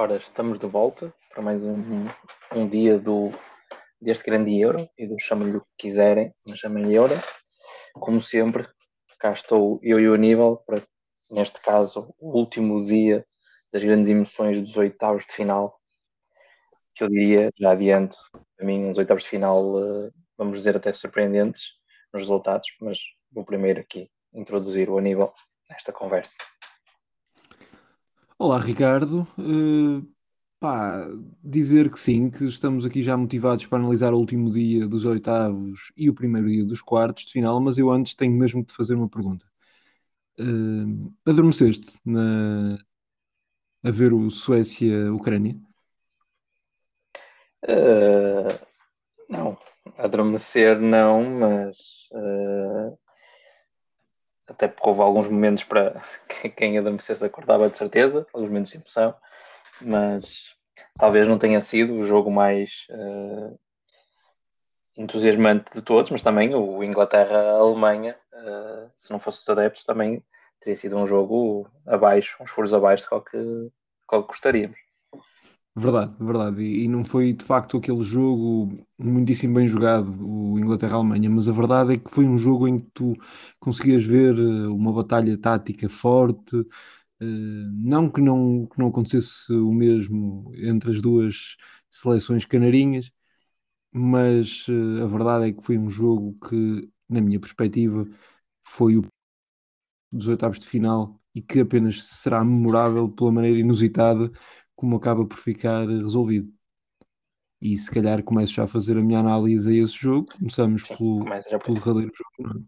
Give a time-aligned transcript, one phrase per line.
[0.00, 2.06] Ora, estamos de volta para mais um,
[2.54, 3.32] um dia do,
[4.00, 7.14] deste grande Euro e do chamem-lhe o que quiserem, mas chamem-lhe Euro.
[7.94, 8.64] Como sempre,
[9.18, 10.80] cá estou eu e o Aníbal para,
[11.32, 13.26] neste caso, o último dia
[13.72, 15.76] das grandes emoções dos oitavos de final,
[16.94, 18.16] que eu diria, já adianto,
[18.56, 21.72] para mim, uns oitavos de final, eh, vamos dizer, até surpreendentes
[22.14, 23.00] nos resultados, mas
[23.32, 25.34] vou primeiro aqui introduzir o Aníbal
[25.68, 26.36] nesta conversa.
[28.38, 29.26] Olá, Ricardo.
[29.36, 30.06] Uh,
[30.60, 31.06] pá,
[31.42, 35.92] dizer que sim, que estamos aqui já motivados para analisar o último dia dos oitavos
[35.96, 38.74] e o primeiro dia dos quartos de final, mas eu antes tenho mesmo de te
[38.76, 39.44] fazer uma pergunta.
[40.40, 42.78] Uh, adormeceste na...
[43.82, 45.56] a ver o Suécia-Ucrânia?
[47.64, 48.66] Uh,
[49.28, 49.58] não,
[49.96, 52.96] adormecer não, mas uh,
[54.48, 56.02] até porque houve alguns momentos para
[56.56, 59.14] quem adormecesse acordava de certeza, alguns momentos de emoção,
[59.80, 60.54] mas
[60.98, 63.58] talvez não tenha sido o jogo mais uh,
[64.96, 70.24] entusiasmante de todos, mas também o Inglaterra-Alemanha, uh, se não fosse os adeptos, também
[70.60, 73.72] teria sido um jogo abaixo, uns furos abaixo de que,
[74.06, 74.87] qual que gostaríamos.
[75.78, 76.62] Verdade, verdade.
[76.62, 81.52] E, e, não foi de facto aquele jogo muitíssimo bem jogado, o Inglaterra-Alemanha, mas a
[81.52, 83.14] verdade é que foi um jogo em que tu
[83.60, 86.56] conseguias ver eh, uma batalha tática forte.
[87.20, 91.56] Uh, não que não, que não acontecesse o mesmo entre as duas
[91.90, 93.10] seleções canarinhas,
[93.92, 98.06] mas uh, a verdade é que foi um jogo que, na minha perspectiva,
[98.64, 99.04] foi o
[100.12, 104.30] dos oitavos de final e que apenas será memorável pela maneira inusitada
[104.78, 106.54] como acaba por ficar resolvido.
[107.60, 110.28] E se calhar começo já a fazer a minha análise a esse jogo.
[110.38, 111.24] Começamos Sim, pelo,
[111.64, 112.64] pelo derradeiro jogo.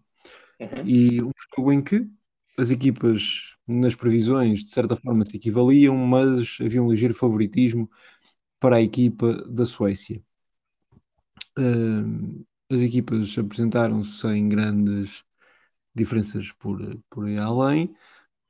[0.58, 0.64] É?
[0.64, 0.86] Uhum.
[0.88, 2.10] E um jogo em que
[2.58, 7.88] as equipas nas previsões de certa forma se equivaliam, mas havia um ligeiro favoritismo
[8.58, 10.20] para a equipa da Suécia.
[11.56, 15.22] Uh, as equipas apresentaram-se sem grandes
[15.94, 17.94] diferenças por, por aí além,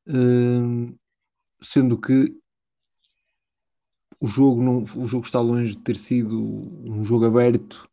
[0.08, 0.98] uh,
[1.60, 2.39] sendo que
[4.20, 6.38] o jogo, não, o jogo está longe de ter sido
[6.84, 7.88] um jogo aberto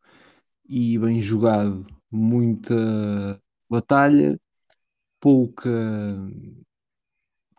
[0.67, 1.87] e bem jogado.
[2.11, 4.39] Muita batalha,
[5.19, 5.69] pouca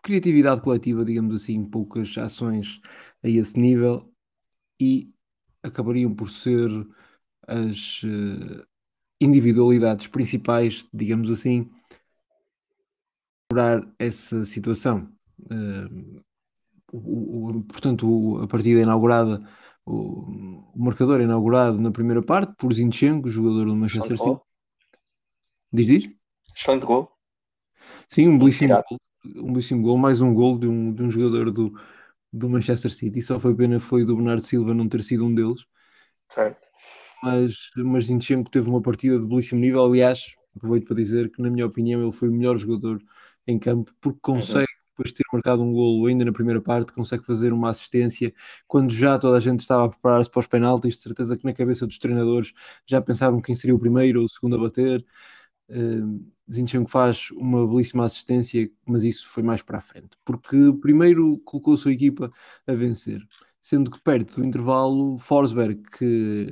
[0.03, 2.79] criatividade coletiva, digamos assim, poucas ações
[3.23, 4.11] a esse nível
[4.79, 5.11] e
[5.63, 6.69] acabariam por ser
[7.47, 8.65] as uh,
[9.19, 11.69] individualidades principais, digamos assim,
[13.49, 15.11] para essa situação.
[15.39, 16.21] Uh,
[16.91, 19.47] o, o, portanto, a partida inaugurada,
[19.85, 24.39] o, marcador inaugurado na primeira parte por Zinchenko, jogador do Manchester City.
[25.71, 26.09] Diz, diz?
[26.55, 27.11] Excelente gol.
[28.07, 28.99] Sim, um belíssimo gol,
[29.37, 31.73] um belíssimo gol, mais um gol de um, de um jogador do,
[32.33, 33.21] do Manchester City.
[33.21, 35.63] Só foi pena foi do Bernardo Silva não ter sido um deles.
[36.27, 36.67] Certo.
[37.21, 39.83] Mas, mas Zinchenko teve uma partida de belíssimo nível.
[39.83, 43.01] Aliás, aproveito para dizer que, na minha opinião, ele foi o melhor jogador
[43.45, 44.37] em campo porque uhum.
[44.37, 44.68] consegue
[44.99, 48.33] depois de ter marcado um golo ainda na primeira parte, consegue fazer uma assistência
[48.67, 51.53] quando já toda a gente estava a preparar-se para os penaltis, de certeza que na
[51.53, 52.53] cabeça dos treinadores
[52.85, 55.05] já pensavam quem seria o primeiro ou o segundo a bater.
[55.69, 61.37] Uh, Zinchenko faz uma belíssima assistência, mas isso foi mais para a frente, porque primeiro
[61.45, 62.29] colocou a sua equipa
[62.65, 63.21] a vencer,
[63.61, 66.47] sendo que perto do intervalo, Forsberg, que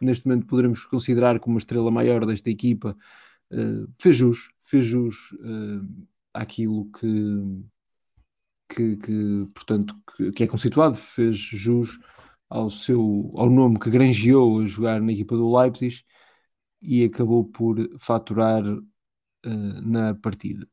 [0.00, 2.96] neste momento poderemos considerar como uma estrela maior desta equipa,
[3.52, 7.08] uh, fez jus, fez jus uh, àquilo que,
[8.68, 11.98] que, que portanto, que, que, é conceituado, fez jus
[12.48, 16.04] ao seu ao nome que granjeou a jogar na equipa do Leipzig
[16.82, 18.82] e acabou por faturar uh,
[19.82, 20.68] na partida.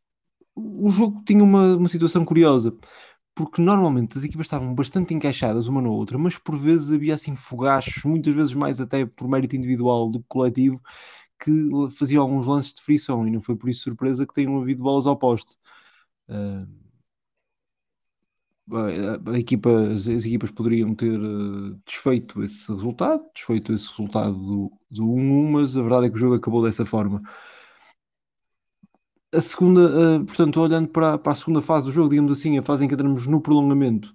[0.56, 2.76] O jogo tinha uma, uma situação curiosa,
[3.36, 7.36] porque normalmente as equipas estavam bastante encaixadas uma na outra, mas por vezes havia assim
[7.36, 10.82] fogachos, muitas vezes mais até por mérito individual do que coletivo,
[11.44, 11.52] que
[11.92, 15.08] faziam alguns lances de frição e não foi por isso surpresa que tenham havido bolas
[15.08, 15.58] ao poste.
[16.30, 16.68] Uh,
[19.30, 24.72] a, equipa, as, as, equipas poderiam ter uh, desfeito esse resultado, desfeito esse resultado do,
[24.90, 27.22] do 1-1, mas a verdade é que o jogo acabou dessa forma.
[29.34, 32.64] A segunda, uh, portanto, olhando para, para a segunda fase do jogo, digamos assim, a
[32.64, 34.14] fase em que entramos no prolongamento,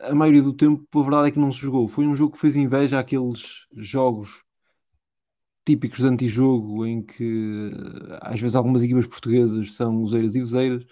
[0.00, 1.88] a maioria do tempo, a verdade é que não se jogou.
[1.88, 4.44] Foi um jogo que fez inveja àqueles jogos
[5.64, 7.70] típicos de antijogo em que
[8.22, 10.86] às vezes algumas equipas portuguesas são useiras e useiras.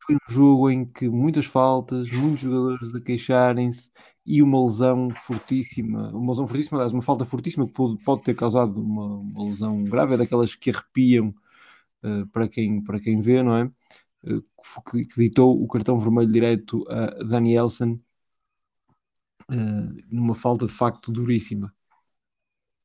[0.00, 3.90] Foi um jogo em que muitas faltas, muitos jogadores a queixarem-se
[4.24, 8.34] e uma lesão fortíssima, uma lesão fortíssima, aliás, uma falta fortíssima que pode, pode ter
[8.34, 11.34] causado uma, uma lesão grave, é daquelas que arrepiam
[12.04, 13.70] uh, para, quem, para quem vê, não é?
[14.90, 17.98] que, que ditou o cartão vermelho direto a Danielson
[20.10, 21.74] numa falta de facto duríssima.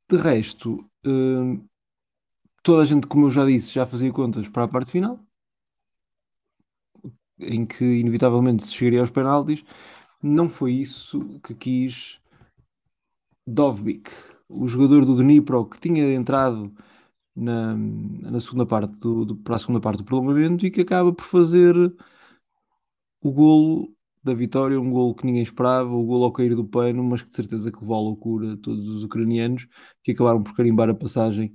[0.10, 0.90] De resto,
[2.64, 5.20] toda a gente, como eu já disse, já fazia contas para a parte final,
[7.40, 9.64] em que inevitavelmente se chegaria aos penaltis.
[10.22, 12.20] Não foi isso que quis
[13.46, 14.10] Dovbik,
[14.48, 16.74] o jogador do Dnipro que tinha entrado
[17.36, 21.14] na, na segunda parte do, do, para a segunda parte do prolongamento e que acaba
[21.14, 21.76] por fazer
[23.22, 27.04] o golo da vitória, um golo que ninguém esperava, o golo ao cair do pano,
[27.04, 29.68] mas que de certeza que levou à loucura todos os ucranianos
[30.04, 31.54] que acabaram por carimbar a passagem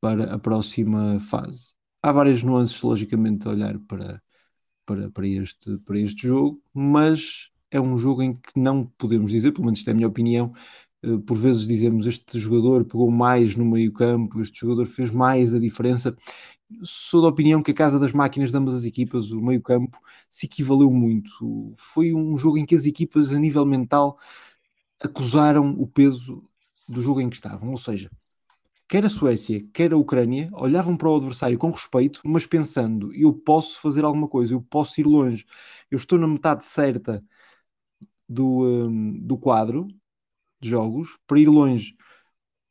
[0.00, 1.74] para a próxima fase.
[2.02, 4.22] Há várias nuances, logicamente, a olhar para,
[4.86, 9.52] para, para, este, para este jogo, mas é um jogo em que não podemos dizer,
[9.52, 10.52] pelo menos esta é a minha opinião,
[11.26, 15.58] por vezes dizemos este jogador pegou mais no meio campo, este jogador fez mais a
[15.58, 16.16] diferença.
[16.82, 19.98] Sou da opinião que a casa das máquinas de ambas as equipas, o meio campo,
[20.30, 21.74] se equivaleu muito.
[21.76, 24.18] Foi um jogo em que as equipas, a nível mental,
[25.02, 26.42] acusaram o peso
[26.88, 27.70] do jogo em que estavam.
[27.70, 28.10] Ou seja,
[28.88, 33.32] quer a Suécia, quer a Ucrânia, olhavam para o adversário com respeito, mas pensando: eu
[33.32, 35.44] posso fazer alguma coisa, eu posso ir longe,
[35.90, 37.22] eu estou na metade certa
[38.28, 39.86] do, um, do quadro,
[40.64, 41.94] de jogos para ir longe.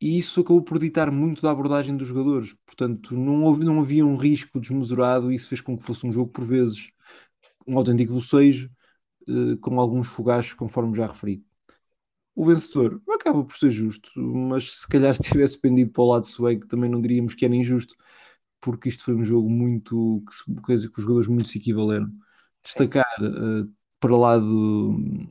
[0.01, 2.53] E isso acabou por ditar muito da abordagem dos jogadores.
[2.65, 6.11] Portanto, não, houve, não havia um risco desmesurado e isso fez com que fosse um
[6.11, 6.91] jogo, por vezes,
[7.67, 8.69] um autêntico bocejo,
[9.27, 11.45] eh, com alguns fogachos, conforme já referi.
[12.35, 16.27] O vencedor acaba por ser justo, mas se calhar se tivesse pendido para o lado
[16.27, 17.95] sueco também não diríamos que era injusto,
[18.59, 22.11] porque isto foi um jogo muito que, que os jogadores muito se equivaleram.
[22.63, 25.27] Destacar uh, para lá do,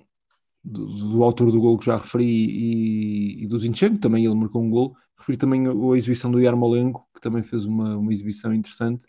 [0.64, 4.62] do, do, autor do gol que já referi e, e do Zinchenko, também ele marcou
[4.62, 4.96] um gol.
[5.18, 9.04] Referi também a, a exibição do Yarmolenko, que também fez uma, uma exibição interessante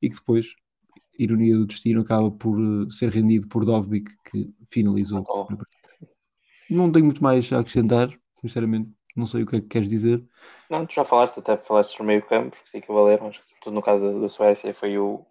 [0.00, 0.54] e que depois,
[1.18, 5.24] ironia do destino, acaba por uh, ser rendido por Dovbik, que finalizou.
[5.28, 5.46] Oh.
[6.68, 8.10] Não tenho muito mais a acrescentar,
[8.40, 8.90] sinceramente.
[9.14, 10.22] Não sei o que é que queres dizer.
[10.68, 13.74] Não, tu já falaste, até falaste dos meio campos, que sim que valeram, mas sobretudo
[13.74, 15.24] no caso da, da Suécia foi, o,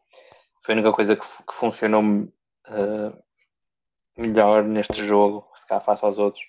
[0.64, 3.25] foi a única coisa que, que funcionou uh,
[4.26, 6.44] melhor neste jogo, se calhar face aos outros,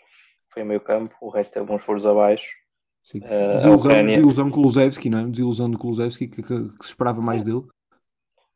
[0.53, 2.49] foi o meio campo, o resto teve uns furos abaixo.
[3.03, 3.19] Sim.
[3.19, 5.25] Uh, desilusão, desilusão com o Kulusevski, não é?
[5.27, 7.63] Desilusão do Kulusevski, que, que, que, se esperava mais dele.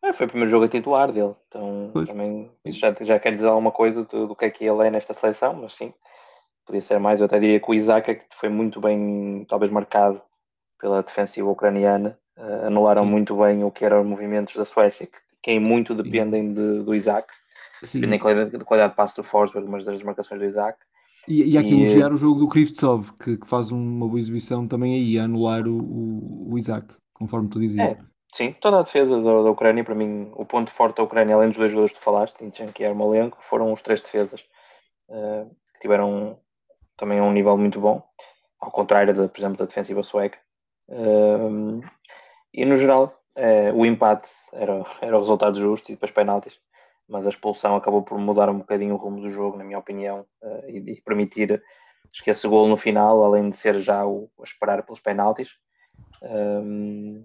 [0.02, 2.08] É, foi o primeiro jogo a titular dele, então pois.
[2.08, 4.90] também isso já, já quer dizer alguma coisa do, do que é que ele é
[4.90, 5.92] nesta seleção, mas sim,
[6.66, 7.20] podia ser mais.
[7.20, 10.22] Eu até diria que o Isaac, que foi muito bem, talvez marcado
[10.80, 13.10] pela defensiva ucraniana, uh, anularam sim.
[13.10, 16.94] muito bem o que eram os movimentos da Suécia, que, que muito dependem de, do
[16.94, 17.28] Isaac.
[17.82, 18.00] Sim.
[18.00, 20.78] Nem qualidade, qualidade de passo do Forsberg, mas das marcações do Isaac.
[21.28, 24.66] E, e aqui e, elogiar o jogo do Krivtsov, que, que, faz uma boa exibição
[24.66, 27.90] também aí, a anular o, o, o Isaac, conforme tu dizias.
[27.90, 27.98] É,
[28.34, 31.48] sim, toda a defesa da, da, Ucrânia, para mim, o ponto forte da Ucrânia, além
[31.48, 34.40] dos dois jogadores que tu falaste, Tinchenko e Armolenko, foram os três defesas,
[35.08, 36.38] uh, que tiveram
[36.96, 38.02] também um nível muito bom,
[38.60, 40.38] ao contrário, de, por exemplo, da defensiva sueca.
[40.88, 41.80] Uh,
[42.52, 46.58] e no geral, uh, o empate era, era o resultado justo e depois penaltis
[47.10, 50.24] mas a expulsão acabou por mudar um bocadinho o rumo do jogo, na minha opinião,
[50.42, 51.60] uh, e, e, permitir
[52.22, 55.58] que esse gol no final, além de ser já o, a esperar pelos penaltis,
[56.22, 57.24] um, ehm,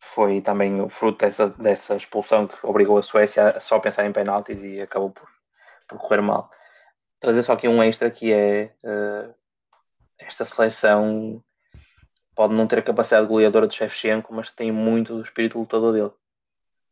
[0.00, 4.62] foi também fruto dessa, dessa expulsão que obrigou a Suécia a só pensar em penaltis
[4.62, 5.28] e acabou por,
[5.88, 6.50] por correr mal.
[7.20, 9.34] Trazer só aqui um extra que é uh,
[10.18, 11.42] esta seleção
[12.34, 16.12] pode não ter a capacidade goleadora de Shevchenko, mas tem muito do espírito lutador dele,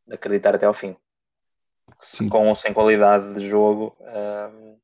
[0.06, 0.96] de acreditar até ao fim.
[2.02, 2.28] Sim.
[2.28, 4.76] com ou sem qualidade de jogo, um,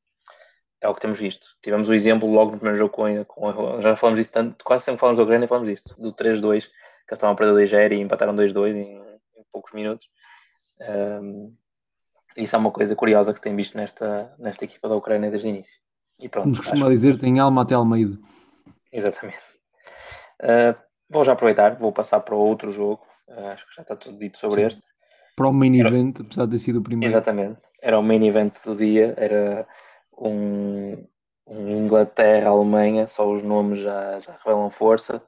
[0.81, 1.47] é o que temos visto.
[1.61, 4.99] Tivemos o exemplo logo no primeiro jogo com, com já falamos disso tanto, quase sempre
[4.99, 6.71] falamos do Ucrânia falamos disto, do 3-2, que eles
[7.11, 10.07] estavam a perder o Nigéria e empataram 2-2 em, em, poucos minutos.
[11.21, 11.53] Um,
[12.37, 15.49] isso é uma coisa curiosa que tem visto nesta, nesta equipa da Ucrânia desde o
[15.49, 15.79] início.
[16.21, 18.17] E pronto, Como se costuma dizer, tem alma até Almeida.
[18.91, 19.39] Exatamente.
[20.41, 23.05] Uh, vou já aproveitar, vou passar para outro jogo.
[23.27, 24.67] Uh, acho que já está tudo dito sobre Sim.
[24.67, 24.98] este
[25.39, 26.25] para o main event, era...
[26.25, 27.13] apesar de ter sido o primeiro.
[27.13, 29.65] Exatamente, era o main event do dia, era
[30.17, 31.01] um,
[31.47, 35.23] um Inglaterra-Alemanha, só os nomes já, já revelam força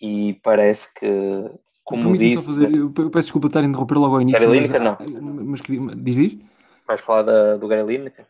[0.00, 1.50] e parece que,
[1.84, 2.42] como disse.
[2.42, 4.40] Fazer, eu peço desculpa estar a interromper logo ao início.
[4.40, 4.96] Gary Lineker, não.
[5.44, 6.38] Mas, diz, diz?
[6.86, 8.26] Vais falar da, do Gary Lineker?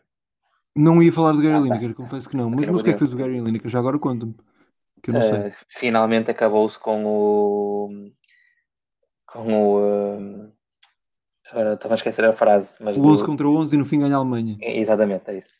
[0.75, 1.95] Não ia falar do Gary ah, Lineker, tá.
[1.95, 2.49] confesso que não.
[2.49, 3.71] Mas, mas o que é que fez o Gary Lineker?
[3.71, 4.35] Já agora conta-me.
[5.01, 5.53] Que eu não uh, sei.
[5.69, 8.11] Finalmente acabou-se com o.
[9.25, 10.54] com o.
[11.51, 12.71] Agora estava a esquecer a frase.
[12.79, 13.25] Mas o 11 do...
[13.25, 14.57] contra 11 e no fim ganha a Alemanha.
[14.61, 15.53] É, exatamente, é isso.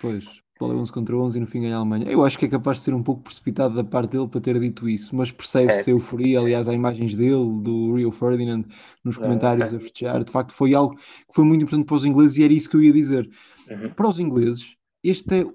[0.00, 0.24] Pois.
[0.24, 2.06] futebol é 11 contra 11 e no fim ganha a Alemanha.
[2.10, 4.58] Eu acho que é capaz de ser um pouco precipitado da parte dele para ter
[4.58, 6.40] dito isso, mas percebe-se a euforia.
[6.40, 8.64] Aliás, há imagens dele, do Rio Ferdinand,
[9.04, 10.24] nos comentários a festejar.
[10.24, 12.76] De facto, foi algo que foi muito importante para os ingleses e era isso que
[12.76, 13.28] eu ia dizer.
[13.68, 13.90] Uhum.
[13.90, 15.46] Para os ingleses, este é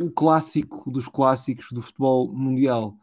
[0.00, 2.94] o clássico dos clássicos do futebol mundial.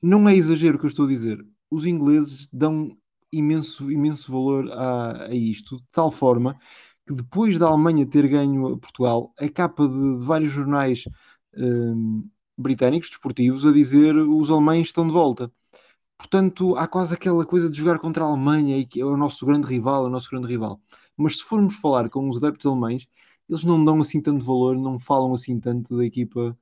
[0.00, 1.44] Não é exagero o que eu estou a dizer.
[1.70, 2.96] Os ingleses dão
[3.32, 6.54] imenso, imenso valor a, a isto, de tal forma
[7.06, 11.04] que depois da Alemanha ter ganho Portugal, a capa de, de vários jornais
[11.56, 15.50] um, britânicos desportivos a dizer os alemães estão de volta.
[16.18, 19.46] Portanto, há quase aquela coisa de jogar contra a Alemanha e que é o nosso
[19.46, 20.80] grande rival, é o nosso grande rival.
[21.16, 23.06] Mas se formos falar com os adeptos alemães,
[23.48, 26.58] eles não dão assim tanto valor, não falam assim tanto da equipa,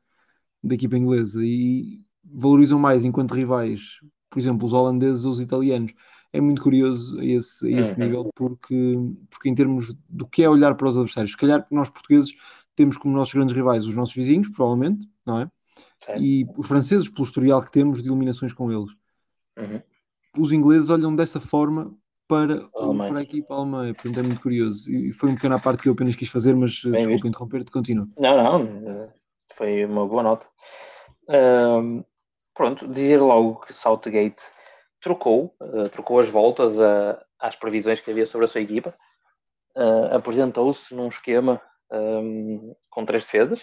[0.62, 5.92] da equipa inglesa e valorizam mais enquanto rivais, por exemplo, os holandeses ou os italianos
[6.32, 8.04] é muito curioso a esse, a esse uhum.
[8.04, 8.96] nível, porque,
[9.30, 12.34] porque em termos do que é olhar para os adversários, se calhar nós portugueses
[12.74, 15.50] temos como nossos grandes rivais os nossos vizinhos, provavelmente, não é?
[16.04, 16.18] Sim.
[16.18, 18.90] E os franceses, pelo historial que temos de eliminações com eles.
[19.56, 19.80] Uhum.
[20.38, 21.94] Os ingleses olham dessa forma
[22.28, 24.90] para, para a equipa alemã, portanto é muito curioso.
[24.90, 27.70] E foi um pequeno à parte que eu apenas quis fazer, mas Bem desculpa interromper-te,
[27.70, 28.08] continua.
[28.18, 29.08] Não, não,
[29.54, 30.46] foi uma boa nota.
[31.28, 32.04] Um,
[32.54, 34.42] pronto, dizer logo que Southgate
[35.00, 38.94] trocou, uh, trocou as voltas a, às previsões que havia sobre a sua equipa.
[39.76, 41.60] Uh, Apresentou-se num esquema
[41.90, 43.60] um, ehm, com três defesas,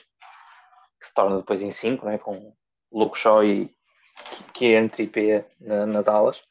[1.00, 2.54] que se torna depois em cinco, né, com
[2.92, 3.74] Luke Shaw e
[4.54, 6.42] Kieran Trippier na, nas alas,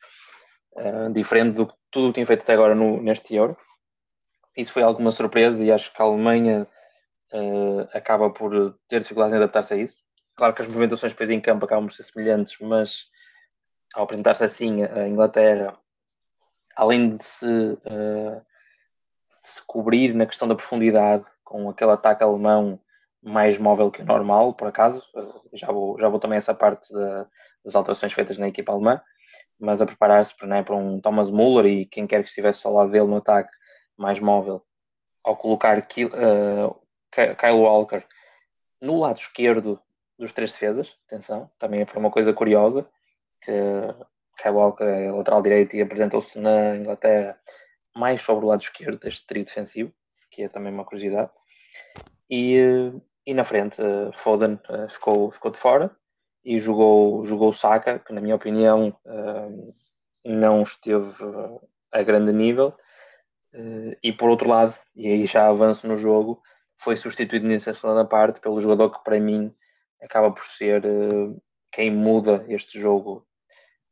[0.76, 3.56] uh, diferente do que tudo tinha feito até agora no, neste Euro.
[4.56, 6.66] Isso foi alguma surpresa e acho que a Alemanha
[7.94, 10.04] acaba por ter dificuldades em adaptar-se a isso.
[10.36, 13.06] Claro que as movimentações depois em campo acabam por ser semelhantes, mas
[13.94, 15.76] ao apresentar-se assim a Inglaterra,
[16.76, 18.40] além de se, uh,
[19.40, 22.80] de se cobrir na questão da profundidade com aquele ataque alemão
[23.22, 26.92] mais móvel que o normal, por acaso, uh, já, vou, já vou também essa parte
[26.92, 27.26] da,
[27.64, 29.00] das alterações feitas na equipa alemã,
[29.58, 32.72] mas a preparar-se para, né, para um Thomas Müller e quem quer que estivesse ao
[32.72, 33.52] lado dele no ataque
[33.96, 34.64] mais móvel,
[35.22, 36.80] ao colocar uh,
[37.10, 38.04] Kyle Walker
[38.80, 39.80] no lado esquerdo
[40.18, 42.88] dos três defesas, atenção, também foi uma coisa curiosa,
[43.44, 43.52] que
[44.40, 47.38] Kyle Walker é lateral direito e apresentou-se na Inglaterra
[47.94, 49.92] mais sobre o lado esquerdo deste trio defensivo,
[50.30, 51.30] que é também uma curiosidade.
[52.30, 52.92] E, eh,
[53.26, 55.94] e na frente, eh, Foden eh, ficou, ficou de fora
[56.44, 58.96] e jogou, jogou Saka, que na minha opinião
[60.24, 61.12] não esteve
[61.92, 62.74] a grande nível.
[64.02, 66.42] E por outro lado, e aí já avanço no jogo,
[66.76, 69.54] foi substituído nessa segunda parte pelo jogador que para mim
[70.02, 70.82] acaba por ser
[71.70, 73.24] quem muda este jogo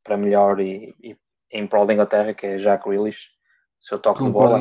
[0.02, 1.16] para melhor e, e
[1.52, 3.28] em prol da Inglaterra, que é Jack Grealish.
[3.80, 4.60] Seu toque de bola.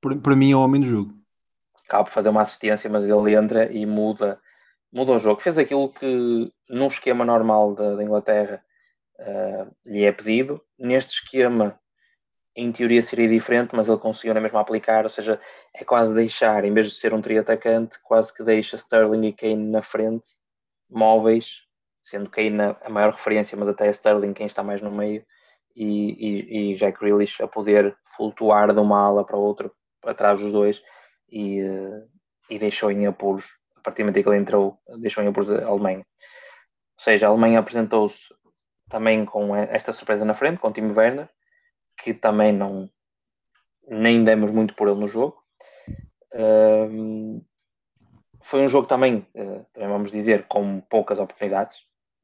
[0.00, 1.14] Para, para mim é o homem do jogo.
[1.86, 4.38] Acaba por fazer uma assistência, mas ele entra e muda,
[4.92, 5.40] muda o jogo.
[5.40, 8.62] Fez aquilo que num esquema normal da, da Inglaterra
[9.18, 10.60] uh, lhe é pedido.
[10.78, 11.80] Neste esquema,
[12.54, 15.40] em teoria seria diferente, mas ele conseguiu na mesma aplicar, ou seja,
[15.74, 19.32] é quase deixar, em vez de ser um trio atacante, quase que deixa Sterling e
[19.32, 20.28] Kane na frente,
[20.90, 21.62] móveis,
[22.08, 25.24] sendo Kane a maior referência, mas até Sterling quem está mais no meio,
[25.74, 29.70] e, e, e Jack Grealish a poder flutuar de uma ala para outra,
[30.04, 30.82] atrás dos dois,
[31.30, 31.60] e,
[32.50, 33.44] e deixou em apuros,
[33.76, 35.98] a partir do momento que ele entrou, deixou em apuros a Alemanha.
[35.98, 36.04] Ou
[37.04, 38.34] seja, a Alemanha apresentou-se
[38.88, 41.28] também com esta surpresa na frente, com o Timo Werner,
[41.96, 42.90] que também não
[43.86, 45.36] nem demos muito por ele no jogo.
[46.34, 47.42] Um,
[48.40, 51.76] foi um jogo também, uh, também vamos dizer, com poucas oportunidades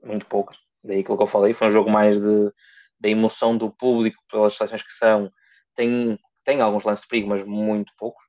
[0.05, 0.57] muito poucas.
[0.83, 2.53] Daí aquilo que eu falei, foi um jogo mais de,
[3.01, 5.31] da emoção do público pelas seleções que são.
[5.75, 8.25] Tem, tem alguns lances de perigo, mas muito poucos.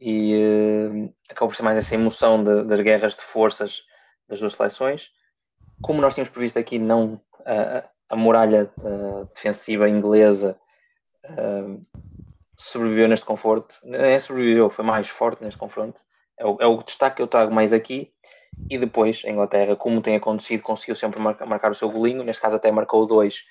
[0.00, 3.82] E uh, acabou por ser mais essa emoção de, das guerras de forças
[4.28, 5.10] das duas seleções.
[5.82, 10.58] Como nós tínhamos previsto aqui, não a, a muralha uh, defensiva inglesa
[11.24, 11.80] uh,
[12.56, 13.78] sobreviveu neste conforto.
[13.82, 16.00] Nem sobreviveu, foi mais forte neste confronto.
[16.38, 18.12] É o, é o destaque que eu trago mais aqui
[18.68, 22.56] e depois a Inglaterra, como tem acontecido, conseguiu sempre marcar, o seu golinho, neste caso
[22.56, 23.44] até marcou dois,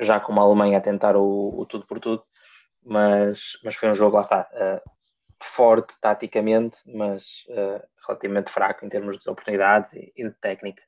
[0.00, 2.22] já com a Alemanha a tentar o, o, tudo por tudo,
[2.84, 4.90] mas, mas foi um jogo, lá está, uh,
[5.40, 10.82] forte taticamente, mas uh, relativamente fraco em termos de oportunidade e, e de técnica.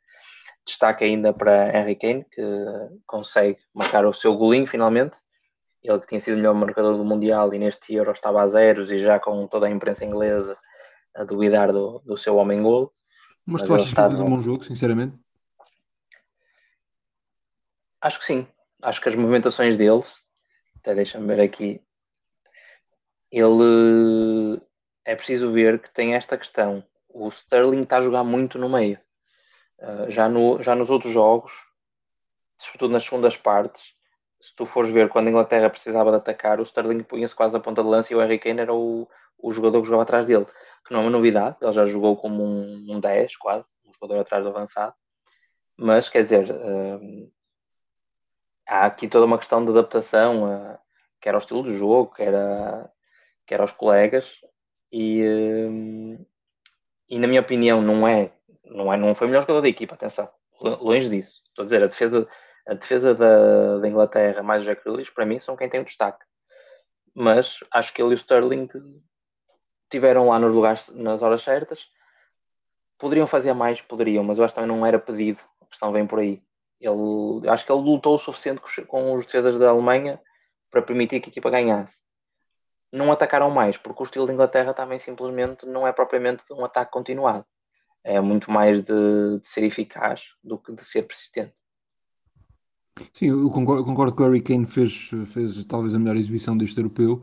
[0.66, 2.42] Destaque ainda para Henry Kane, que
[3.06, 5.18] consegue marcar o seu golinho finalmente,
[5.82, 8.90] ele que tinha sido o melhor marcador do Mundial e neste Euro estava a zeros
[8.90, 10.56] e já com toda a imprensa inglesa
[11.16, 12.92] a duvidar do, do seu homem-golo.
[13.50, 15.18] Mas, Mas tu achas que ele fez um bom jogo, sinceramente?
[18.00, 18.46] Acho que sim.
[18.80, 20.02] Acho que as movimentações dele,
[20.76, 21.82] até deixa-me ver aqui,
[23.28, 24.62] ele
[25.04, 26.84] é preciso ver que tem esta questão.
[27.08, 29.00] o Sterling está a jogar muito no meio.
[29.80, 31.50] Uh, já, no, já nos outros jogos,
[32.56, 33.94] sobretudo nas segundas partes,
[34.40, 37.60] se tu fores ver quando a Inglaterra precisava de atacar, o Sterling punha-se quase a
[37.60, 39.08] ponta de lança e o Harry Kane era o,
[39.42, 40.46] o jogador que jogava atrás dele,
[40.86, 44.20] que não é uma novidade, ele já jogou como um, um 10 quase, um jogador
[44.20, 44.94] atrás do avançado,
[45.76, 47.32] mas quer dizer, uh,
[48.66, 50.78] há aqui toda uma questão de adaptação, uh,
[51.20, 52.90] quer ao estilo de jogo, quer, a,
[53.46, 54.40] quer aos colegas,
[54.92, 56.26] e, uh,
[57.08, 58.32] e na minha opinião não é,
[58.64, 60.28] não é, não foi o melhor jogador da equipa, atenção,
[60.60, 62.28] longe disso, estou a dizer, a defesa,
[62.66, 65.84] a defesa da, da Inglaterra mais o Jack Grealish, para mim, são quem tem o
[65.84, 66.24] destaque,
[67.14, 68.68] mas acho que ele e o Sterling
[69.90, 71.86] tiveram lá nos lugares, nas horas certas,
[72.98, 76.06] poderiam fazer mais, poderiam, mas eu acho que também não era pedido, a questão vem
[76.06, 76.42] por aí.
[76.80, 80.20] Ele, acho que ele lutou o suficiente com os defesas da Alemanha
[80.70, 82.00] para permitir que a equipa ganhasse.
[82.92, 86.92] Não atacaram mais, porque o estilo da Inglaterra também simplesmente não é propriamente um ataque
[86.92, 87.44] continuado.
[88.02, 91.54] É muito mais de, de ser eficaz do que de ser persistente.
[93.12, 96.78] Sim, eu concordo, concordo que o Harry Kane fez, fez talvez a melhor exibição deste
[96.78, 97.22] europeu,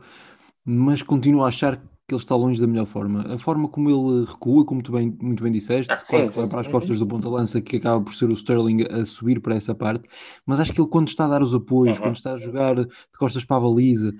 [0.64, 3.34] mas continuo a achar que ele está longe da melhor forma.
[3.34, 6.60] A forma como ele recua, como tu bem, muito bem disseste, ah, quase sim, para
[6.60, 10.08] as costas do ponta-lança, que acaba por ser o Sterling a subir para essa parte,
[10.46, 12.04] mas acho que ele quando está a dar os apoios, uhum.
[12.04, 12.88] quando está a jogar de
[13.18, 14.14] costas para a baliza,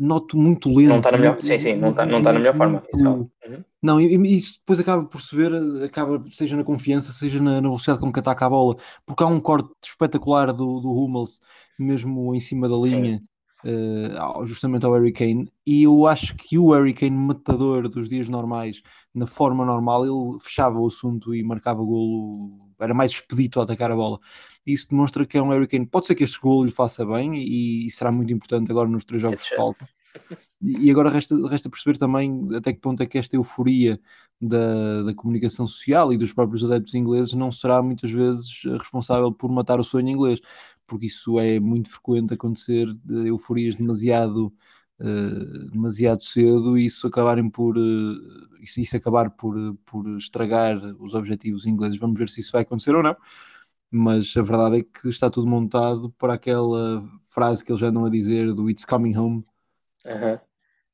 [0.00, 0.88] noto muito lento.
[0.88, 2.82] Não está na melhor, sim, sim, não está, não está na melhor forma.
[2.94, 3.28] Uhum.
[3.82, 5.52] Não, e, e, isso depois acaba por se ver,
[5.84, 9.26] acaba, seja na confiança, seja na, na velocidade com que ataca a bola, porque há
[9.26, 11.40] um corte espetacular do, do Hummels,
[11.78, 13.18] mesmo em cima da linha.
[13.18, 13.33] Sim
[13.64, 18.28] uh, justamente ao Harry Kane, e eu acho que o Harry Kane, matador dos dias
[18.28, 18.82] normais,
[19.14, 23.90] na forma normal, ele fechava o assunto e marcava golo, era mais expedito a atacar
[23.90, 24.18] a bola.
[24.66, 25.86] Isso demonstra que é um Harry Kane.
[25.86, 29.04] Pode ser que este golo lhe faça bem e, e será muito importante agora nos
[29.04, 29.86] três jogos que faltam.
[30.60, 34.00] E agora resta, resta perceber também até que ponto é que esta euforia
[34.40, 39.50] da, da comunicação social e dos próprios adeptos ingleses não será muitas vezes responsável por
[39.50, 40.40] matar o sonho inglês
[40.86, 44.52] porque isso é muito frequente acontecer de euforias demasiado,
[45.00, 51.14] uh, demasiado cedo e isso acabarem por uh, isso, isso, acabar por, por estragar os
[51.14, 51.98] objetivos ingleses.
[51.98, 53.16] Vamos ver se isso vai acontecer ou não.
[53.90, 58.04] Mas a verdade é que está tudo montado para aquela frase que eles já andam
[58.04, 59.44] a dizer do It's coming home.
[60.04, 60.38] Uhum.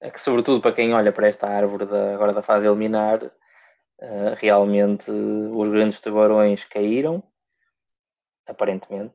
[0.00, 4.34] É que, sobretudo, para quem olha para esta árvore da, agora da fase eliminar, uh,
[4.36, 7.22] realmente os grandes tubarões caíram,
[8.46, 9.14] aparentemente,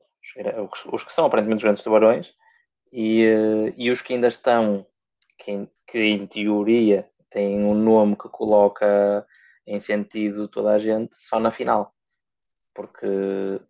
[0.92, 2.34] os que são aparentemente grandes tubarões,
[2.92, 4.86] e, eh, e os que ainda estão,
[5.38, 9.26] que, que em teoria têm um nome que coloca
[9.68, 11.94] em sentido toda a gente, só na final.
[12.74, 13.08] Porque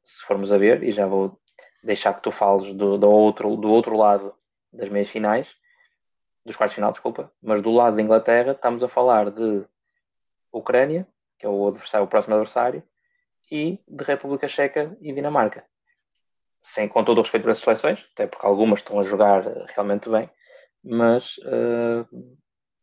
[0.03, 1.39] se formos a ver, e já vou
[1.83, 4.33] deixar que tu fales do, do, outro, do outro lado
[4.71, 5.55] das meias finais,
[6.45, 9.65] dos quartos final, desculpa, mas do lado da Inglaterra estamos a falar de
[10.51, 11.07] Ucrânia,
[11.39, 12.83] que é o, adversário, o próximo adversário,
[13.51, 15.65] e de República Checa e Dinamarca
[16.65, 19.65] sem, com todo o respeito para as seleções, até porque algumas estão a jogar eh,
[19.75, 20.27] realmente bem,
[20.83, 22.35] mas uh,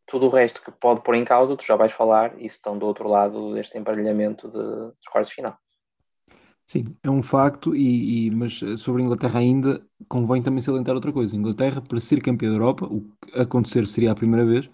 [0.07, 2.85] tudo o resto que pode pôr em causa, tu já vais falar e estão do
[2.85, 5.57] outro lado deste emparelhamento de, dos quartos final.
[6.65, 11.11] Sim, é um facto, e, e, mas sobre a Inglaterra ainda convém também salientar outra
[11.11, 11.35] coisa.
[11.35, 14.69] Inglaterra, para ser campeã da Europa, o que acontecer seria a primeira vez,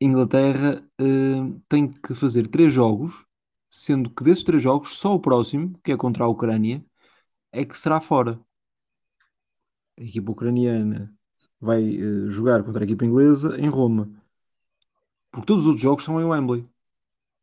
[0.00, 3.24] Inglaterra uh, tem que fazer três jogos,
[3.70, 6.84] sendo que desses três jogos, só o próximo, que é contra a Ucrânia,
[7.56, 8.38] é que será fora.
[9.98, 11.16] A equipa ucraniana
[11.60, 14.10] vai uh, jogar contra a equipa inglesa em Roma.
[15.30, 16.68] Porque todos os outros jogos são em Wembley.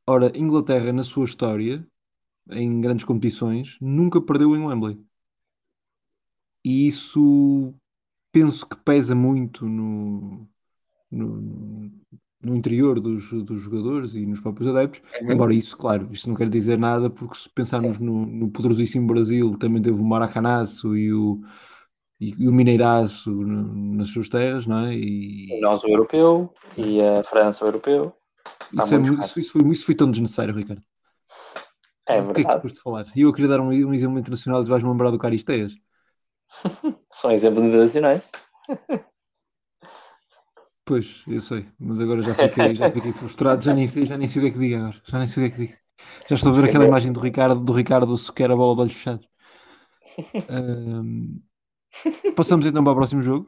[0.08, 1.86] Ora, Inglaterra, na sua história,
[2.50, 5.04] em grandes competições, nunca perdeu em Wembley.
[6.64, 7.74] E isso
[8.32, 10.48] penso que pesa muito no,
[11.12, 11.92] no,
[12.44, 15.02] no interior dos, dos jogadores e nos próprios adeptos.
[15.22, 15.32] Uhum.
[15.32, 19.58] Embora isso, claro, isto não quer dizer nada, porque se pensarmos no, no, poderosíssimo Brasil,
[19.58, 21.40] também teve o Maracanaço e o,
[22.20, 24.94] e, e o Mineiraço nas suas terras, não é?
[24.94, 25.60] E...
[25.62, 28.14] Nós o europeu e a França o europeu.
[28.74, 30.84] Isso, é, isso, isso, foi, isso foi tão desnecessário, Ricardo.
[32.06, 32.32] É Mas, verdade.
[32.32, 33.06] O que é que tu de falar?
[33.16, 35.74] E eu queria dar um, um exemplo internacional e vais-me lembrar do Caristeias.
[37.14, 38.22] São exemplos internacionais.
[40.86, 44.28] Pois, eu sei, mas agora já fiquei, já fiquei frustrado, já nem, sei, já nem
[44.28, 45.02] sei o que é que digo agora.
[45.06, 45.80] Já nem sei o que é que digo.
[46.28, 48.94] Já estou a ver aquela imagem do Ricardo, do Ricardo sequer a bola de olhos
[48.94, 49.28] fechados.
[50.50, 51.42] Um,
[52.36, 53.48] passamos então para o próximo jogo.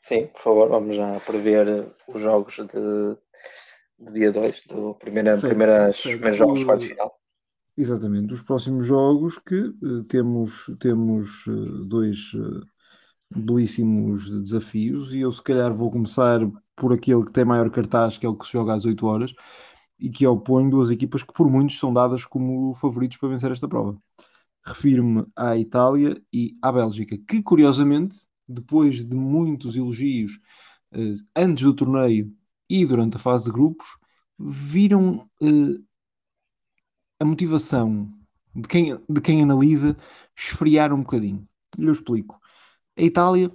[0.00, 3.16] Sim, por favor, vamos já prever os jogos de,
[4.04, 6.08] de dia 2, do primeira, certo, primeiras, certo.
[6.14, 7.18] primeiros jogos de quarto final.
[7.76, 12.66] Exatamente, os próximos jogos que uh, temos, temos uh, dois uh,
[13.40, 16.40] belíssimos desafios e eu se calhar vou começar
[16.76, 19.34] por aquele que tem maior cartaz, que é o que se joga às 8 horas.
[19.98, 23.68] e que opõe duas equipas que por muitos são dadas como favoritos para vencer esta
[23.68, 23.96] prova.
[24.64, 28.16] Refiro-me à Itália e à Bélgica, que curiosamente,
[28.48, 30.40] depois de muitos elogios
[30.92, 32.32] eh, antes do torneio
[32.70, 33.86] e durante a fase de grupos,
[34.38, 35.80] viram eh,
[37.20, 38.12] a motivação
[38.54, 39.96] de quem, de quem analisa
[40.36, 41.48] esfriar um bocadinho.
[41.78, 42.40] Eu explico.
[42.96, 43.50] A Itália,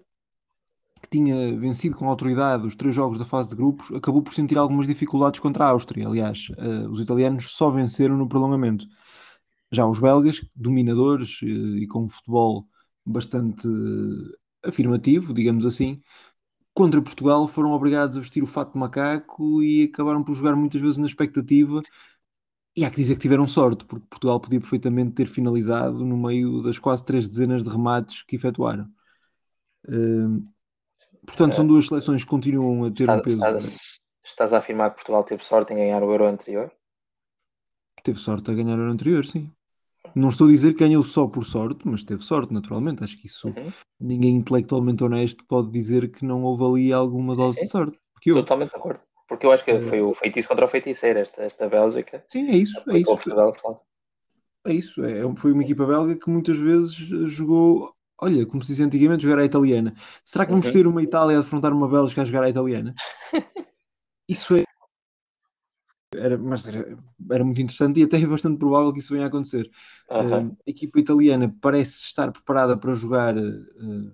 [1.01, 4.57] que tinha vencido com autoridade os três jogos da fase de grupos, acabou por sentir
[4.57, 6.07] algumas dificuldades contra a Áustria.
[6.07, 8.85] Aliás, uh, os italianos só venceram no prolongamento.
[9.71, 12.67] Já os belgas, dominadores uh, e com um futebol
[13.05, 16.01] bastante uh, afirmativo, digamos assim,
[16.73, 20.81] contra Portugal foram obrigados a vestir o fato de macaco e acabaram por jogar muitas
[20.81, 21.81] vezes na expectativa
[22.75, 26.61] e há que dizer que tiveram sorte, porque Portugal podia perfeitamente ter finalizado no meio
[26.61, 28.87] das quase três dezenas de remates que efetuaram.
[29.85, 30.43] Uh,
[31.25, 33.37] portanto, são duas seleções que continuam a ter estás, um peso.
[33.37, 33.79] Estás,
[34.25, 36.71] estás, a afirmar que Portugal teve sorte em ganhar o Euro anterior?
[38.03, 39.51] Teve sorte a ganhar o Euro anterior, sim.
[40.15, 43.03] Não estou a dizer que ganhou só por sorte, mas teve sorte, naturalmente.
[43.03, 43.71] Acho que isso uhum.
[43.99, 47.99] ninguém intelectualmente honesto pode dizer que não houve ali alguma dose sim, de sorte.
[48.13, 48.35] Porque eu...
[48.35, 49.01] Totalmente de acordo.
[49.27, 52.23] Porque eu acho que foi o feitiço contra o feiticeiro, esta, esta Bélgica.
[52.29, 52.81] Sim, é isso.
[52.89, 53.19] É isso.
[54.65, 55.03] é isso.
[55.03, 57.93] É, foi uma equipa belga que muitas vezes jogou.
[58.19, 59.93] Olha, como se diz antigamente, jogar à italiana.
[60.25, 60.71] Será que vamos uhum.
[60.71, 62.93] ter uma Itália a defrontar uma Bélgica a jogar à italiana?
[64.27, 64.63] Isso é.
[66.15, 66.97] Era, mas era,
[67.29, 69.69] era, muito interessante e até é bastante provável que isso venha a acontecer.
[70.09, 70.47] Uhum.
[70.47, 74.11] Uh, a equipa italiana parece estar preparada para jogar uh,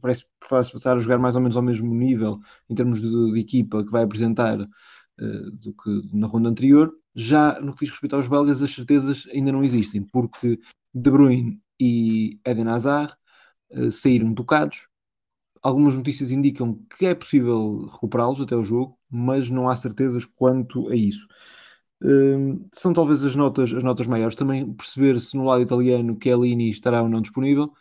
[0.00, 3.38] parece, parece estar a jogar mais ou menos ao mesmo nível em termos de, de
[3.38, 6.92] equipa que vai apresentar uh, do que na ronda anterior.
[7.14, 10.58] Já no que diz respeito aos belgas, as certezas ainda não existem, porque
[10.94, 13.14] De Bruyne e Eden Hazard
[13.70, 14.88] uh, saíram tocados.
[15.62, 20.88] Algumas notícias indicam que é possível recuperá-los até o jogo, mas não há certezas quanto
[20.90, 21.26] a isso.
[22.02, 24.34] Uh, são talvez as notas, as notas maiores.
[24.36, 27.72] Também perceber se no lado italiano Chiellini estará ou não disponível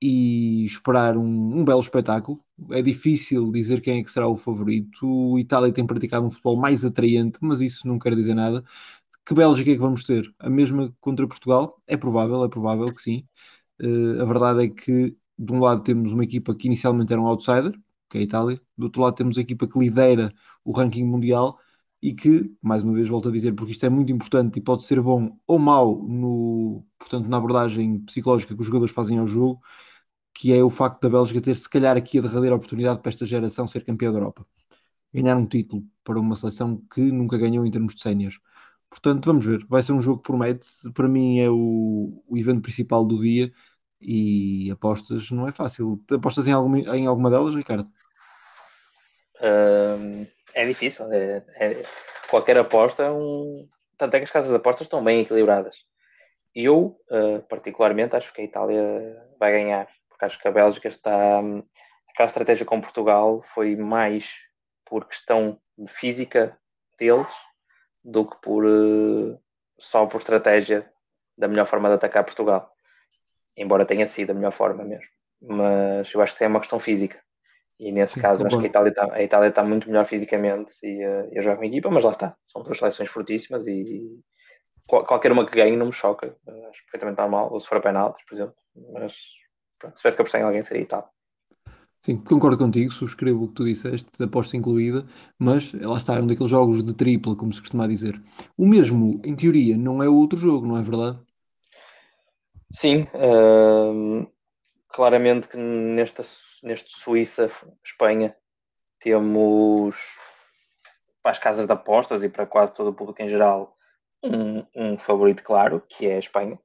[0.00, 2.42] e esperar um, um, belo espetáculo.
[2.70, 5.06] É difícil dizer quem é que será o favorito.
[5.06, 8.64] O Itália tem praticado um futebol mais atraente, mas isso não quer dizer nada.
[9.28, 10.34] Que Bélgica é que vamos ter?
[10.38, 11.82] A mesma contra Portugal?
[11.86, 13.26] É provável, é provável que sim.
[13.78, 17.26] Uh, a verdade é que, de um lado, temos uma equipa que inicialmente era um
[17.26, 20.32] outsider, que é a Itália, do outro lado, temos a equipa que lidera
[20.64, 21.58] o ranking mundial
[22.00, 24.84] e que, mais uma vez, volto a dizer, porque isto é muito importante e pode
[24.84, 29.60] ser bom ou mau no, portanto, na abordagem psicológica que os jogadores fazem ao jogo,
[30.34, 33.26] que é o facto da Bélgica ter, se calhar, aqui a derradeira oportunidade para esta
[33.26, 34.46] geração ser campeã da Europa.
[35.12, 38.38] Ganhar um título para uma seleção que nunca ganhou em termos de séniores.
[38.90, 39.64] Portanto, vamos ver.
[39.68, 40.68] Vai ser um jogo que promete.
[40.94, 43.52] Para mim é o, o evento principal do dia
[44.00, 46.02] e apostas não é fácil.
[46.10, 47.90] Apostas em alguma, em alguma delas, Ricardo?
[49.40, 51.12] Um, é difícil.
[51.12, 51.84] É, é,
[52.28, 53.68] qualquer aposta, um...
[53.96, 55.76] tanto é que as casas de apostas estão bem equilibradas.
[56.54, 58.82] Eu, uh, particularmente, acho que a Itália
[59.38, 59.86] vai ganhar
[60.18, 61.38] porque acho que a Bélgica está.
[62.10, 64.32] Aquela estratégia com Portugal foi mais
[64.84, 66.58] por questão de física
[66.98, 67.28] deles
[68.08, 69.38] do que por uh,
[69.78, 70.90] só por estratégia
[71.36, 72.72] da melhor forma de atacar Portugal.
[73.56, 75.06] Embora tenha sido a melhor forma mesmo.
[75.40, 77.20] Mas eu acho que é uma questão física.
[77.78, 80.74] E nesse Sim, caso, acho que a Itália, está, a Itália está muito melhor fisicamente
[80.82, 82.36] e uh, eu jogo em equipa, mas lá está.
[82.42, 84.20] São duas seleções fortíssimas e, e
[84.86, 86.34] qualquer uma que ganhe não me choca.
[86.70, 87.52] Acho perfeitamente normal.
[87.52, 88.56] Ou se for a penaltis, por exemplo.
[88.94, 89.14] Mas
[89.78, 91.12] Pronto, se tivesse que apostar em alguém seria tal.
[92.00, 95.04] Sim, concordo contigo, subscrevo o que tu disseste, aposta incluída,
[95.38, 98.20] mas lá está, é um daqueles jogos de tripla, como se costuma dizer.
[98.56, 101.18] O mesmo, em teoria, não é outro jogo, não é verdade?
[102.70, 104.30] Sim, uh,
[104.88, 106.22] claramente que nesta,
[106.62, 108.36] neste Suíça-Espanha
[109.00, 109.96] temos
[111.22, 113.76] para as casas de apostas e para quase todo o público em geral
[114.22, 116.58] um, um favorito claro, que é a Espanha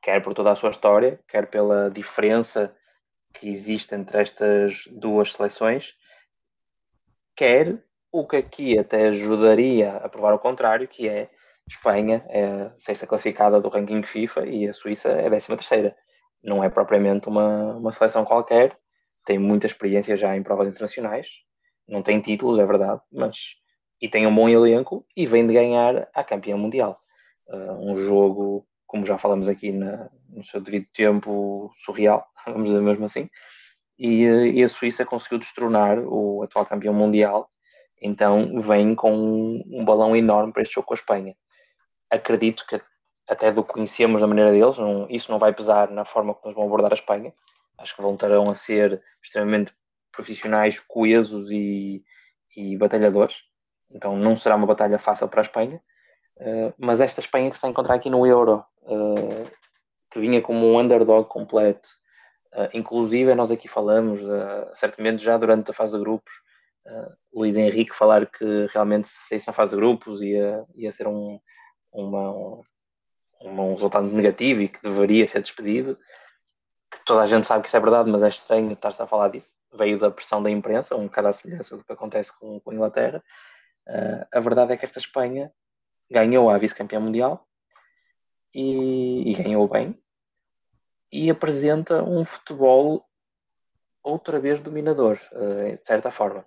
[0.00, 2.74] quer por toda a sua história, quer pela diferença
[3.32, 5.94] que existe entre estas duas seleções,
[7.36, 11.30] quer o que aqui até ajudaria a provar o contrário, que é
[11.68, 15.96] Espanha é a sexta classificada do ranking FIFA e a Suíça é a décima terceira.
[16.42, 18.76] Não é propriamente uma, uma seleção qualquer,
[19.24, 21.28] tem muita experiência já em provas internacionais,
[21.86, 23.56] não tem títulos, é verdade, mas
[24.00, 26.98] e tem um bom elenco e vem de ganhar a campeã mundial.
[27.46, 32.82] Uh, um jogo como já falamos aqui na, no seu devido tempo surreal, vamos dizer
[32.82, 33.30] mesmo assim,
[33.96, 37.48] e, e, a Suíça conseguiu destronar o atual campeão mundial,
[38.02, 41.36] então vem com um, um, balão enorme para este jogo com a Espanha.
[42.10, 42.80] Acredito que
[43.28, 46.48] até do que conhecemos da maneira deles, não, isso não vai pesar na forma como
[46.48, 47.32] eles vão abordar a Espanha,
[47.78, 49.72] acho que voltarão a ser extremamente
[50.10, 52.02] profissionais, coesos e,
[52.56, 53.36] e batalhadores,
[53.88, 55.80] então não será uma batalha fácil para a Espanha.
[56.38, 59.50] Uh, mas esta Espanha que se está a encontrar aqui no Euro, uh,
[60.10, 61.88] que vinha como um underdog completo,
[62.54, 64.22] uh, inclusive nós aqui falamos,
[64.74, 66.32] certamente já durante a fase de grupos,
[67.34, 71.38] Luís Henrique falar que realmente se saísse na fase de grupos ia, ia ser um,
[71.92, 72.62] uma, um,
[73.42, 75.98] um resultado negativo e que deveria ser despedido,
[76.90, 79.28] que toda a gente sabe que isso é verdade, mas é estranho estar-se a falar
[79.28, 79.54] disso.
[79.72, 82.74] Veio da pressão da imprensa, um bocado à semelhança do que acontece com, com a
[82.74, 83.22] Inglaterra.
[83.88, 85.52] Uh, a verdade é que esta Espanha
[86.10, 87.46] ganhou a vice-campeã mundial
[88.54, 89.98] e, e, ganhou bem
[91.12, 93.04] e apresenta um futebol
[94.02, 96.44] outra vez dominador, uh, de certa forma.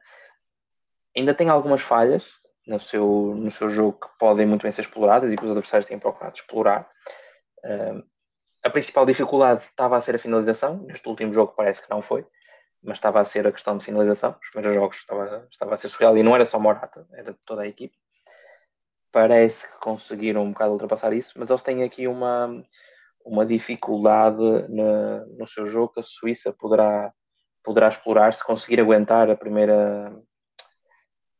[1.15, 2.31] Ainda tem algumas falhas
[2.65, 5.87] no seu, no seu jogo que podem muito bem ser exploradas e que os adversários
[5.87, 6.89] têm procurado explorar.
[7.63, 8.03] Uh,
[8.63, 10.77] a principal dificuldade estava a ser a finalização.
[10.83, 12.25] Neste último jogo parece que não foi,
[12.81, 14.37] mas estava a ser a questão de finalização.
[14.41, 17.63] Os primeiros jogos estava, estava a ser surreal e não era só Morata, era toda
[17.63, 17.95] a equipe.
[19.13, 22.65] Parece que conseguiram um bocado ultrapassar isso, mas eles têm aqui uma,
[23.23, 27.13] uma dificuldade no, no seu jogo que a Suíça poderá,
[27.63, 30.11] poderá explorar se conseguir aguentar a primeira,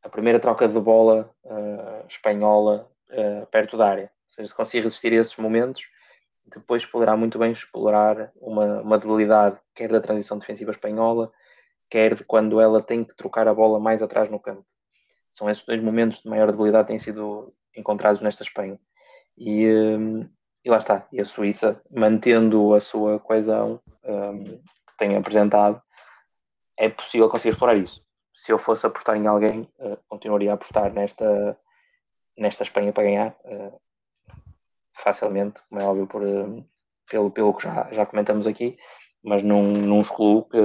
[0.03, 4.03] a primeira troca de bola uh, espanhola uh, perto da área.
[4.03, 5.81] Ou seja, se conseguir resistir a esses momentos,
[6.45, 11.31] depois poderá muito bem explorar uma, uma debilidade, quer da transição defensiva espanhola,
[11.89, 14.63] quer de quando ela tem que trocar a bola mais atrás no campo.
[15.27, 18.79] São esses dois momentos de maior debilidade têm sido encontrados nesta Espanha.
[19.37, 20.29] E, hum,
[20.63, 21.07] e lá está.
[21.11, 25.81] E a Suíça, mantendo a sua coesão um, que tem apresentado,
[26.77, 28.03] é possível conseguir explorar isso.
[28.33, 31.57] Se eu fosse apostar em alguém, uh, continuaria a apostar nesta,
[32.37, 33.35] nesta Espanha para ganhar.
[33.45, 33.79] Uh,
[34.93, 36.63] facilmente, como é óbvio, por, eh,
[37.09, 38.77] pelo, pelo que já, já comentamos aqui,
[39.23, 40.59] mas não, não excluo que,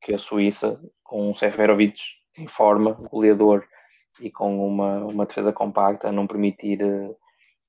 [0.00, 2.00] que a Suíça, com um Seferovic
[2.36, 3.66] em forma, goleador
[4.20, 7.16] e com uma, uma defesa compacta, não permitir uh,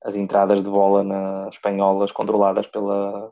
[0.04, 3.32] as entradas de bola na, espanholas controladas pela,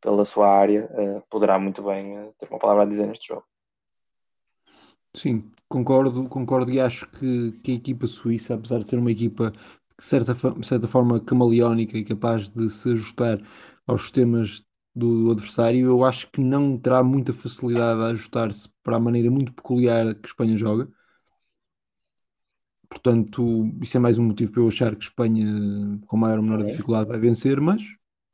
[0.00, 3.44] pela sua área, uh, poderá muito bem uh, ter uma palavra a dizer neste jogo.
[5.14, 9.52] Sim, concordo, concordo e acho que, que a equipa suíça, apesar de ser uma equipa
[9.98, 13.40] de certa, certa forma camaleónica e capaz de se ajustar
[13.86, 19.00] aos sistemas do adversário, eu acho que não terá muita facilidade a ajustar-se para a
[19.00, 20.88] maneira muito peculiar que a Espanha joga.
[22.88, 25.44] Portanto, isso é mais um motivo para eu achar que Espanha,
[26.06, 27.82] com maior ou menor dificuldade, vai vencer, mas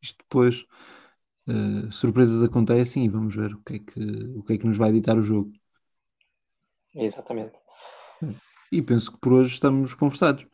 [0.01, 0.64] isto depois
[1.49, 4.01] uh, surpresas acontecem e vamos ver o que, é que,
[4.37, 5.53] o que é que nos vai editar o jogo.
[6.95, 7.59] Exatamente.
[8.71, 10.47] E penso que por hoje estamos conversados.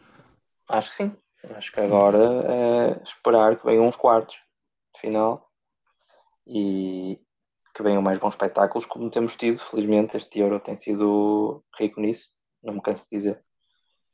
[0.68, 1.12] Acho que sim.
[1.54, 4.36] Acho que agora é esperar que venham uns quartos
[4.94, 5.50] de final
[6.46, 7.18] e
[7.74, 9.58] que venham mais bons espetáculos, como temos tido.
[9.58, 12.30] Felizmente, este Euro tem sido rico nisso,
[12.62, 13.44] não me canso de dizer.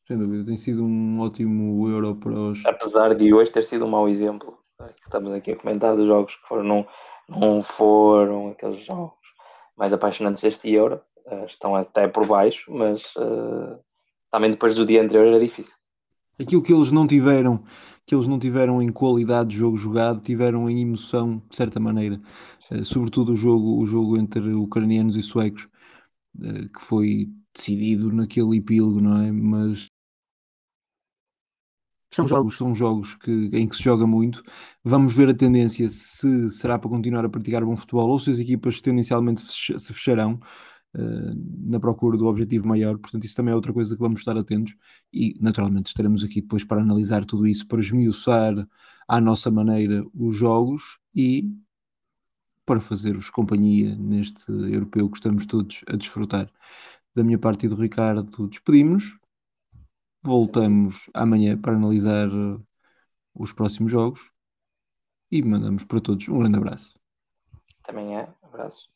[0.07, 2.65] Sem dúvida, tem sido um ótimo Euro para os.
[2.65, 4.57] Apesar de hoje ter sido um mau exemplo,
[5.05, 6.87] estamos aqui a comentar dos jogos que foram, não,
[7.29, 9.15] não foram aqueles jogos
[9.77, 13.79] mais apaixonantes deste Euro, uh, estão até por baixo, mas uh,
[14.31, 15.75] também depois do dia anterior era difícil
[16.39, 17.63] aquilo que eles não tiveram,
[18.05, 22.21] que eles não tiveram em qualidade de jogo jogado, tiveram em emoção, de certa maneira.
[22.71, 25.69] Uh, sobretudo o jogo, o jogo entre ucranianos e suecos,
[26.39, 29.33] uh, que foi decidido naquele epílogo, não é?
[29.33, 29.89] Mas
[32.11, 34.43] são jogos, são jogos que, em que se joga muito.
[34.85, 38.39] Vamos ver a tendência se será para continuar a praticar bom futebol ou se as
[38.39, 40.41] equipas tendencialmente se fecharão.
[40.97, 41.35] Eh,
[41.67, 44.75] na procura do objetivo maior, portanto, isso também é outra coisa que vamos estar atentos
[45.13, 48.55] e, naturalmente, estaremos aqui depois para analisar tudo isso, para esmiuçar
[49.07, 51.51] à nossa maneira os jogos e
[52.65, 56.51] para fazer-vos companhia neste europeu que estamos todos a desfrutar.
[57.15, 59.26] Da minha parte e do Ricardo, despedimos-nos.
[60.27, 62.61] Voltamos amanhã para analisar eh,
[63.33, 64.33] os próximos jogos
[65.31, 66.99] e mandamos para todos um grande abraço.
[67.85, 68.91] Também é, abraço.